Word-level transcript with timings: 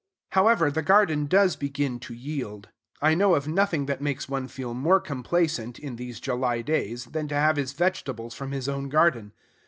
However, 0.31 0.71
the 0.71 0.81
garden 0.81 1.27
does 1.27 1.55
begin 1.55 1.99
to 1.99 2.13
yield. 2.15 2.69
I 3.03 3.13
know 3.13 3.35
of 3.35 3.47
nothing 3.47 3.85
that 3.85 4.01
makes 4.01 4.27
one 4.27 4.47
feel 4.47 4.73
more 4.73 4.99
complacent, 4.99 5.77
in 5.77 5.95
these 5.95 6.19
July 6.19 6.63
days, 6.63 7.05
than 7.05 7.27
to 7.27 7.35
have 7.35 7.55
his 7.55 7.73
vegetables 7.73 8.33
from 8.33 8.51
his 8.51 8.67
own 8.67 8.89
garden. 8.89 9.31